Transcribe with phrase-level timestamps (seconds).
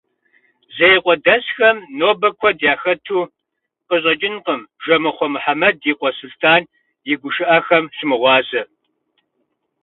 [0.75, 3.19] Зеикъуэдэсхэм нобэ куэд яхэту
[3.87, 6.63] къыщӏэкӏынкъым Жэмыхъуэ Мухьэмэд и къуэ Сулътӏан
[7.11, 8.61] и гушыӏэхэм щымыгъуазэ.